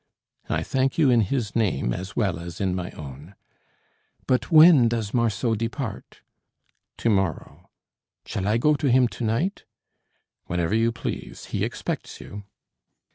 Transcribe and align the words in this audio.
"I 0.49 0.63
thank 0.63 0.97
you 0.97 1.11
in 1.11 1.21
his 1.21 1.55
name 1.55 1.93
as 1.93 2.15
well 2.15 2.39
as 2.39 2.59
in 2.59 2.73
my 2.73 2.89
own." 2.93 3.35
"But 4.25 4.49
when 4.49 4.87
does 4.87 5.13
Marceau 5.13 5.53
depart?" 5.53 6.21
"To 6.97 7.09
morrow." 7.11 7.69
"Shall 8.25 8.47
I 8.47 8.57
go 8.57 8.73
to 8.73 8.89
him 8.89 9.07
to 9.09 9.23
night?" 9.23 9.63
"Whenever 10.47 10.73
you 10.73 10.91
please; 10.91 11.45
he 11.53 11.63
expects 11.63 12.19
you." 12.19 12.45